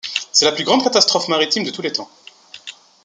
[0.31, 2.09] C'est la plus grande catastrophe maritime de tous les temps.